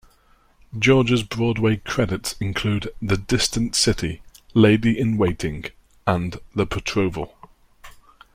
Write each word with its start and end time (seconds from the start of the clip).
George's 0.79 1.21
Broadway 1.21 1.77
credits 1.77 2.33
include 2.39 2.91
"The 3.03 3.17
Distant 3.17 3.75
City", 3.75 4.23
"Lady 4.55 4.99
in 4.99 5.15
Waiting", 5.15 5.65
and 6.07 6.39
"The 6.55 6.65
Betrothal". 6.65 7.37